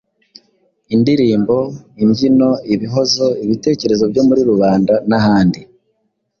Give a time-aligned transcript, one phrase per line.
[0.95, 1.55] indirimbo,
[2.03, 5.59] imbyino, ibihozo, ibitekerezo byo muri rubanda n’ahandi.